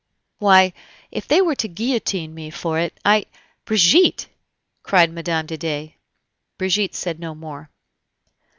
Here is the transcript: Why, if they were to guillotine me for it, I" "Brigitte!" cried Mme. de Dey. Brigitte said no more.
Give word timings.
Why, 0.39 0.73
if 1.11 1.27
they 1.27 1.43
were 1.43 1.53
to 1.53 1.67
guillotine 1.67 2.33
me 2.33 2.49
for 2.49 2.79
it, 2.79 2.99
I" 3.05 3.27
"Brigitte!" 3.65 4.25
cried 4.81 5.11
Mme. 5.11 5.45
de 5.45 5.57
Dey. 5.59 5.95
Brigitte 6.57 6.95
said 6.95 7.19
no 7.19 7.35
more. 7.35 7.69